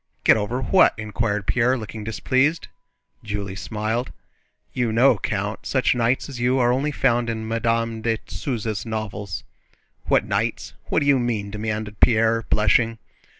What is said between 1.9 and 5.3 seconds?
displeased. Julie smiled. "You know,